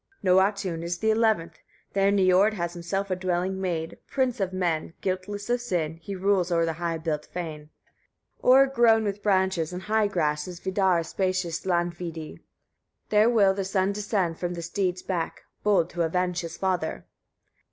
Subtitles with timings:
[0.23, 0.31] 16.
[0.31, 1.59] Nôatûn is the eleventh,
[1.93, 6.51] there Niörd has himself a dwelling made, prince of men; guiltless of sin, he rules
[6.51, 7.69] o'er the high built fane.
[8.37, 8.39] 17.
[8.51, 12.39] O'ergrown with branches and high grass is Vidar's spacious Landvîdi:
[13.09, 17.05] There will the son descend, from the steed's back, bold to avenge his father.